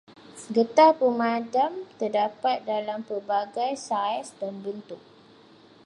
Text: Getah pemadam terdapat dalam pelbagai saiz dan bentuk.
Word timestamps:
Getah 0.55 0.91
pemadam 0.99 1.73
terdapat 2.01 2.57
dalam 2.71 2.99
pelbagai 3.07 3.71
saiz 3.87 4.27
dan 4.41 4.53
bentuk. 4.65 4.97